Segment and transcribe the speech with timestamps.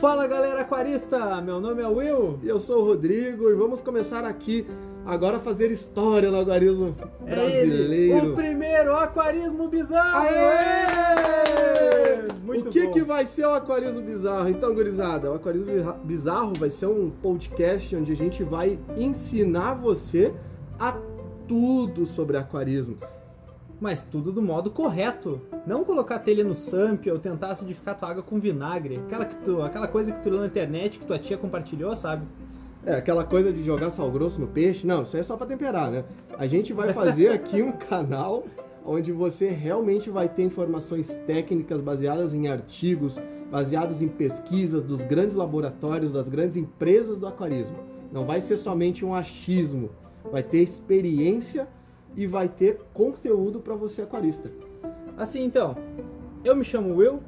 [0.00, 2.40] Fala galera aquarista, meu nome é Will.
[2.42, 4.66] E eu sou o Rodrigo e vamos começar aqui
[5.04, 8.14] agora a fazer história no aquarismo brasileiro.
[8.14, 10.26] É ele, o primeiro aquarismo bizarro!
[10.26, 10.80] Aê!
[12.42, 12.92] Muito o que, bom.
[12.94, 14.48] que vai ser o aquarismo bizarro?
[14.48, 20.32] Então, gurizada, o aquarismo bizarro vai ser um podcast onde a gente vai ensinar você
[20.78, 20.96] a
[21.46, 22.96] tudo sobre aquarismo.
[23.80, 25.40] Mas tudo do modo correto.
[25.66, 28.96] Não colocar a telha no samp ou tentar acidificar tua água com vinagre.
[29.06, 32.26] Aquela, que tu, aquela coisa que tu leu na internet que tua tia compartilhou, sabe?
[32.84, 34.86] É, aquela coisa de jogar sal grosso no peixe.
[34.86, 36.04] Não, isso aí é só pra temperar, né?
[36.38, 38.44] A gente vai fazer aqui um canal
[38.84, 43.18] onde você realmente vai ter informações técnicas baseadas em artigos,
[43.50, 47.76] baseados em pesquisas dos grandes laboratórios, das grandes empresas do aquarismo.
[48.12, 49.90] Não vai ser somente um achismo,
[50.30, 51.68] vai ter experiência
[52.16, 54.50] e vai ter conteúdo para você aquarista.
[55.16, 55.76] Assim então,
[56.44, 57.20] eu me chamo Will,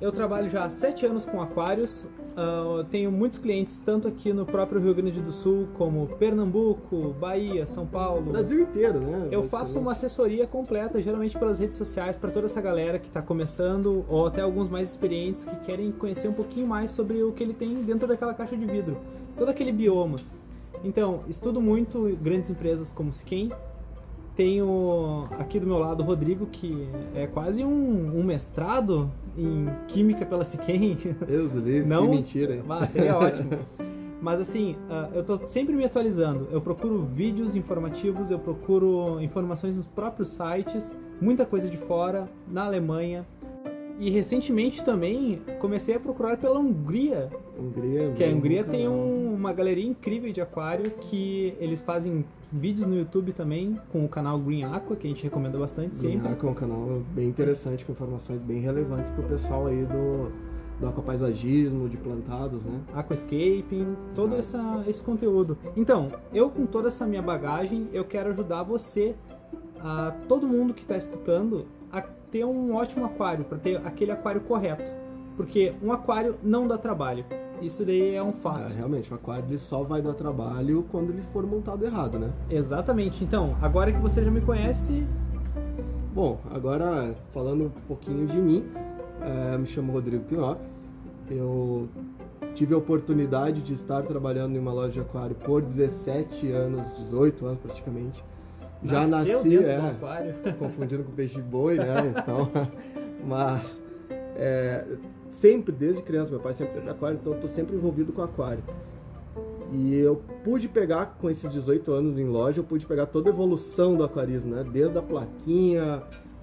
[0.00, 4.44] eu trabalho já há sete anos com aquários, uh, tenho muitos clientes tanto aqui no
[4.44, 8.30] próprio Rio Grande do Sul como Pernambuco, Bahia, São Paulo.
[8.32, 9.28] Brasil inteiro, né?
[9.30, 13.22] Eu faço uma assessoria completa, geralmente pelas redes sociais, para toda essa galera que está
[13.22, 17.42] começando, ou até alguns mais experientes que querem conhecer um pouquinho mais sobre o que
[17.42, 18.98] ele tem dentro daquela caixa de vidro,
[19.34, 20.18] todo aquele bioma.
[20.84, 23.50] Então, estudo muito grandes empresas como Skin.
[24.36, 30.26] Tenho aqui do meu lado o Rodrigo, que é quase um, um mestrado em Química
[30.26, 30.98] pela Siquem.
[31.26, 32.02] Deus do livre, Não?
[32.02, 32.62] que mentira, hein?
[32.68, 33.50] Ah, seria ótimo.
[34.20, 36.48] Mas assim, ah, eu tô sempre me atualizando.
[36.52, 42.66] Eu procuro vídeos informativos, eu procuro informações nos próprios sites, muita coisa de fora, na
[42.66, 43.24] Alemanha.
[43.98, 49.52] E recentemente também comecei a procurar pela Hungria, Hungria, que a Hungria tem um- uma
[49.52, 54.64] galeria incrível de aquário que eles fazem vídeos no YouTube também com o canal Green
[54.64, 56.18] Aqua, que a gente recomenda bastante sempre.
[56.18, 60.32] Green é um canal bem interessante, com informações bem relevantes pro pessoal aí do,
[60.80, 62.80] do aquapaisagismo, de plantados, né?
[62.92, 65.56] aquascaping, todo essa, esse conteúdo.
[65.76, 69.14] Então, eu com toda essa minha bagagem, eu quero ajudar você,
[69.78, 74.40] a todo mundo que está escutando, a ter um ótimo aquário, para ter aquele aquário
[74.40, 75.05] correto.
[75.36, 77.24] Porque um aquário não dá trabalho.
[77.60, 78.72] Isso daí é um É, fato.
[78.74, 82.30] realmente, o aquário ele só vai dar trabalho quando ele for montado errado, né?
[82.50, 83.22] Exatamente.
[83.24, 85.04] Então, agora que você já me conhece,
[86.14, 88.64] Bom, agora falando um pouquinho de mim,
[89.20, 90.58] é, me chamo Rodrigo Knop.
[91.30, 91.88] Eu
[92.54, 97.44] tive a oportunidade de estar trabalhando em uma loja de aquário por 17 anos, 18
[97.44, 98.24] anos praticamente.
[98.82, 102.14] Já nasceu nasci, é, confundindo com peixe boi, né?
[102.16, 102.50] Então,
[103.26, 103.78] mas
[104.36, 104.86] é,
[105.30, 108.62] sempre, desde criança, meu pai sempre teve aquário, então eu tô sempre envolvido com aquário.
[109.72, 113.32] E eu pude pegar, com esses 18 anos em loja, eu pude pegar toda a
[113.32, 114.64] evolução do aquarismo, né?
[114.64, 116.02] Desde a plaquinha,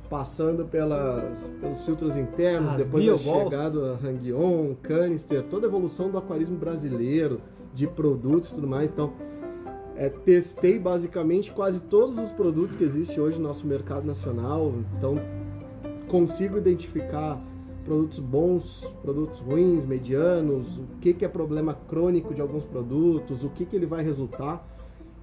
[0.10, 3.44] passando pelas, pelos filtros internos, As depois da bioballs.
[3.44, 7.40] chegada da Hang-On, canister, toda a evolução do aquarismo brasileiro,
[7.74, 8.92] de produtos e tudo mais.
[8.92, 9.14] Então,
[9.96, 15.16] é, testei basicamente quase todos os produtos que existem hoje no nosso mercado nacional, então
[16.08, 17.40] consigo identificar
[17.84, 23.50] produtos bons, produtos ruins, medianos, o que, que é problema crônico de alguns produtos, o
[23.50, 24.66] que, que ele vai resultar.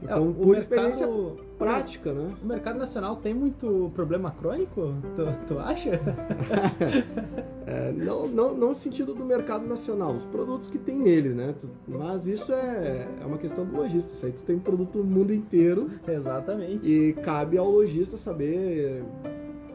[0.03, 2.35] Então, É, por experiência mercado, prática, né?
[2.43, 4.95] o mercado nacional tem muito problema crônico?
[5.15, 6.01] Tu, tu acha?
[7.67, 11.55] É, não, não, não no sentido do mercado nacional, os produtos que tem nele, né?
[11.87, 14.13] Mas isso é, é uma questão do lojista.
[14.13, 16.91] Isso aí tu tem produto no mundo inteiro Exatamente.
[16.91, 19.05] E cabe ao lojista saber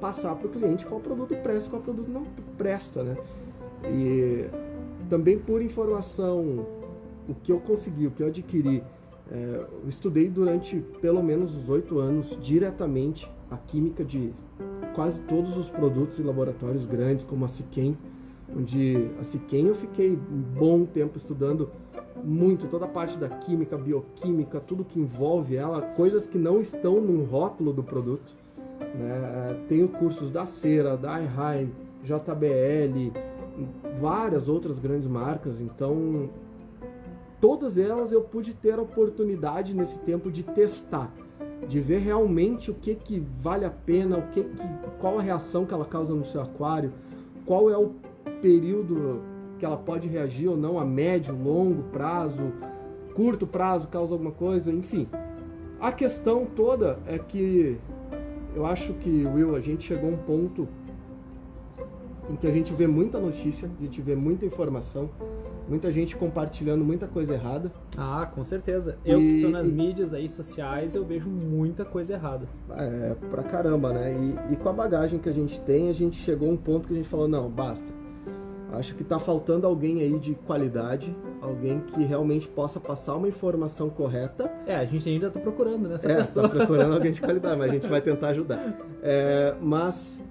[0.06, 2.24] passar para o cliente qual produto presta e qual produto não
[2.56, 3.18] presta, né?
[3.86, 4.46] E
[5.10, 6.64] também por informação,
[7.28, 8.84] o que eu consegui, o que eu adquiri,
[9.32, 14.32] é, eu estudei durante pelo menos os oito anos diretamente a química de
[14.94, 17.98] quase todos os produtos e laboratórios grandes, como a Siquem,
[18.56, 21.72] onde a Siquem eu fiquei um bom tempo estudando
[22.24, 27.02] muito toda a parte da química, bioquímica, tudo que envolve ela, coisas que não estão
[27.02, 28.45] no rótulo do produto.
[28.98, 29.66] Né?
[29.68, 31.70] Tenho cursos da Cera, da iHigh,
[32.04, 33.12] JBL,
[34.00, 36.30] várias outras grandes marcas, então
[37.40, 41.12] todas elas eu pude ter a oportunidade nesse tempo de testar,
[41.68, 44.68] de ver realmente o que que vale a pena, o que que,
[45.00, 46.92] qual a reação que ela causa no seu aquário,
[47.46, 47.92] qual é o
[48.42, 49.22] período
[49.58, 52.52] que ela pode reagir ou não a médio, longo prazo,
[53.16, 55.08] curto prazo causa alguma coisa, enfim.
[55.80, 57.78] A questão toda é que
[58.56, 60.68] eu acho que, Will, a gente chegou a um ponto
[62.30, 65.10] em que a gente vê muita notícia, a gente vê muita informação,
[65.70, 67.72] muita gente compartilhando muita coisa errada.
[67.98, 68.98] Ah, com certeza.
[69.06, 72.48] Eu que tô E- nas e- mídias aí sociais, eu vejo muita coisa errada.
[72.78, 74.14] É, pra caramba, né?
[74.50, 76.88] E, e com a bagagem que a gente tem, a gente chegou a um ponto
[76.88, 77.92] que a gente falou, não, basta.
[78.74, 83.90] Acho que está faltando alguém aí de qualidade, alguém que realmente possa passar uma informação
[83.90, 84.52] correta.
[84.66, 86.46] É, a gente ainda está procurando nessa é, pessoa.
[86.46, 88.78] Está procurando alguém de qualidade, mas a gente vai tentar ajudar.
[89.02, 90.24] É, mas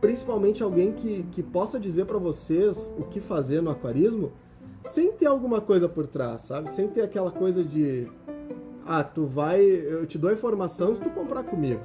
[0.00, 4.32] principalmente alguém que, que possa dizer para vocês o que fazer no aquarismo
[4.82, 6.72] sem ter alguma coisa por trás, sabe?
[6.72, 8.08] Sem ter aquela coisa de
[8.86, 11.80] ah, tu vai, eu te dou a informação se tu comprar comigo.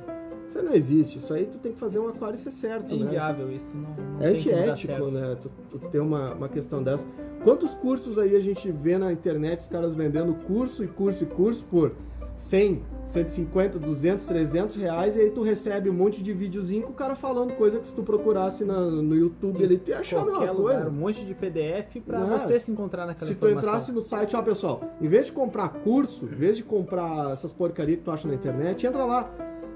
[0.55, 1.17] Isso não existe.
[1.17, 3.05] Isso aí tu tem que fazer um aquário ser certo, é né?
[3.05, 3.75] inviável isso.
[3.75, 5.37] Não, não é antiético, né?
[5.41, 7.05] Tu, tu ter uma, uma questão dessa.
[7.43, 11.27] Quantos cursos aí a gente vê na internet os caras vendendo curso e curso e
[11.27, 11.91] curso por
[12.37, 16.95] 100, 150, 200, 300 reais e aí tu recebe um monte de videozinho com o
[16.95, 20.25] cara falando coisa que se tu procurasse na, no YouTube ele tu ia achar a
[20.25, 20.89] mesma coisa.
[20.89, 22.25] um monte de PDF para é.
[22.25, 23.61] você se encontrar naquela Se informação.
[23.61, 27.31] tu entrasse no site, ó pessoal, em vez de comprar curso, em vez de comprar
[27.31, 29.31] essas porcarias que tu acha na internet, entra lá,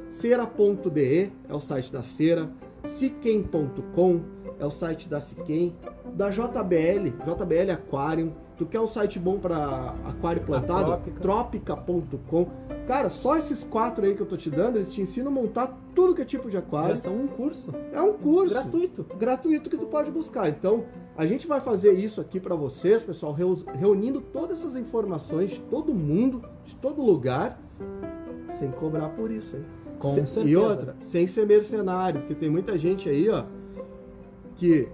[0.10, 2.50] cera.de é o site da Cera,
[2.84, 4.22] siquem.com
[4.60, 5.74] é o site da Siquem,
[6.14, 11.02] da JBL, JBL Aquarium, Tu quer um site bom para aquário plantado?
[11.22, 12.48] Tropica.com.
[12.86, 15.80] Cara, só esses quatro aí que eu tô te dando, eles te ensinam a montar
[15.96, 16.98] tudo que é tipo de aquário.
[16.98, 17.74] Já são um curso.
[17.94, 18.54] É um curso.
[18.54, 19.06] Gratuito.
[19.18, 20.50] Gratuito que tu pode buscar.
[20.50, 20.84] Então,
[21.16, 25.94] a gente vai fazer isso aqui para vocês, pessoal, reunindo todas essas informações de todo
[25.94, 27.62] mundo, de todo lugar,
[28.60, 29.64] sem cobrar por isso, hein?
[30.00, 30.50] Com sem, certeza.
[30.50, 33.44] E outra, sem ser mercenário, porque tem muita gente aí, ó,
[34.56, 34.88] que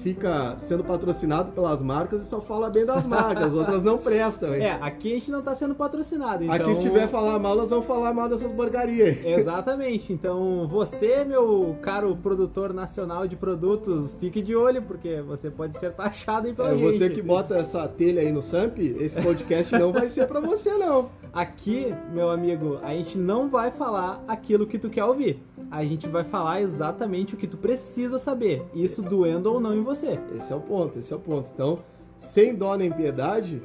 [0.00, 4.62] fica sendo patrocinado pelas marcas e só fala bem das marcas, outras não prestam, hein?
[4.62, 6.54] É, aqui a gente não está sendo patrocinado, então...
[6.54, 9.24] Aqui se tiver falar mal, nós vamos falar mal dessas porcarias.
[9.24, 15.76] Exatamente, então você, meu caro produtor nacional de produtos, fique de olho, porque você pode
[15.78, 16.98] ser taxado aí pela é, gente.
[16.98, 20.72] Você que bota essa telha aí no SAMP, esse podcast não vai ser para você,
[20.74, 21.10] não.
[21.32, 25.42] Aqui, meu amigo, a gente não vai falar aquilo que tu quer ouvir.
[25.70, 29.82] A gente vai falar exatamente o que tu precisa saber, isso doendo ou não em
[29.86, 30.18] você.
[30.36, 31.48] Esse é o ponto, esse é o ponto.
[31.54, 31.78] Então,
[32.18, 33.62] sem dó nem piedade,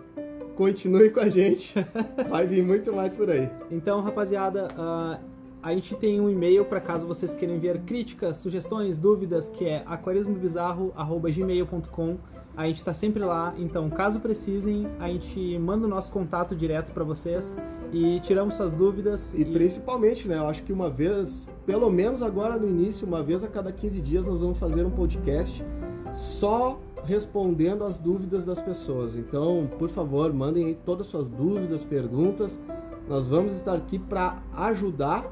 [0.56, 1.76] continue com a gente.
[2.30, 3.52] Vai vir muito mais por aí.
[3.70, 5.20] Então, rapaziada, uh,
[5.62, 9.84] a gente tem um e-mail para caso vocês queiram enviar críticas, sugestões, dúvidas, que é
[9.86, 12.18] aquarismobizarro@gmail.com.
[12.56, 16.92] A gente está sempre lá, então caso precisem, a gente manda o nosso contato direto
[16.92, 17.58] para vocês
[17.94, 19.34] e tiramos suas dúvidas.
[19.34, 23.24] E, e, principalmente, né, eu acho que uma vez, pelo menos agora no início, uma
[23.24, 25.64] vez a cada 15 dias nós vamos fazer um podcast
[26.14, 29.16] só respondendo as dúvidas das pessoas.
[29.16, 32.60] Então, por favor, mandem aí todas as suas dúvidas, perguntas.
[33.08, 35.26] Nós vamos estar aqui para ajudar,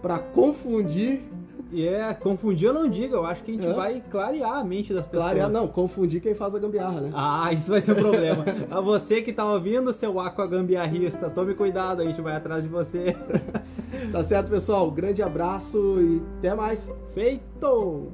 [0.00, 1.22] para confundir.
[1.72, 3.72] E é, confundir eu não digo, eu acho que a gente é.
[3.72, 5.30] vai clarear a mente das pessoas.
[5.30, 7.10] Clarear, não, confundir quem faz a gambiarra, né?
[7.12, 8.44] Ah, isso vai ser um problema.
[8.70, 12.68] a você que tá ouvindo, seu aqua gambiarrista, tome cuidado, a gente vai atrás de
[12.68, 13.16] você.
[14.12, 14.88] tá certo, pessoal?
[14.92, 16.88] Grande abraço e até mais.
[17.12, 18.12] Feito!